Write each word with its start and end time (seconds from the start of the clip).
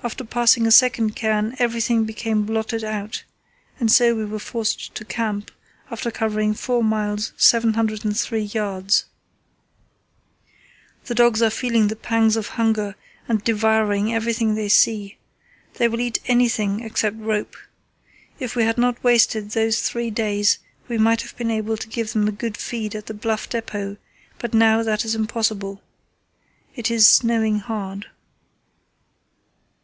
After 0.00 0.22
passing 0.22 0.64
a 0.64 0.70
second 0.70 1.16
cairn 1.16 1.56
everything 1.58 2.04
became 2.04 2.46
blotted 2.46 2.84
out, 2.84 3.24
and 3.80 3.90
so 3.90 4.14
we 4.14 4.24
were 4.24 4.38
forced 4.38 4.94
to 4.94 5.04
camp, 5.04 5.50
after 5.90 6.12
covering 6.12 6.54
4 6.54 6.84
miles 6.84 7.32
703 7.36 8.46
yds. 8.48 9.04
The 11.06 11.16
dogs 11.16 11.42
are 11.42 11.50
feeling 11.50 11.88
the 11.88 11.96
pangs 11.96 12.36
of 12.36 12.50
hunger 12.50 12.94
and 13.26 13.42
devouring 13.42 14.14
everything 14.14 14.54
they 14.54 14.68
see. 14.68 15.18
They 15.74 15.88
will 15.88 16.00
eat 16.00 16.20
anything 16.26 16.78
except 16.78 17.16
rope. 17.18 17.56
If 18.38 18.54
we 18.54 18.62
had 18.62 18.78
not 18.78 19.02
wasted 19.02 19.50
those 19.50 19.82
three 19.82 20.12
days 20.12 20.60
we 20.86 20.96
might 20.96 21.22
have 21.22 21.36
been 21.36 21.50
able 21.50 21.76
to 21.76 21.88
give 21.88 22.12
them 22.12 22.28
a 22.28 22.32
good 22.32 22.56
feed 22.56 22.94
at 22.94 23.06
the 23.06 23.14
Bluff 23.14 23.48
depot, 23.48 23.96
but 24.38 24.54
now 24.54 24.84
that 24.84 25.04
is 25.04 25.16
impossible. 25.16 25.82
It 26.76 26.88
is 26.88 27.08
snowing 27.08 27.58
hard." 27.58 28.06